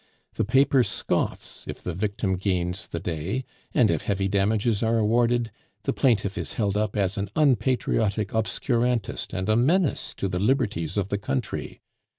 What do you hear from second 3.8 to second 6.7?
if heavy damages are awarded, the plaintiff is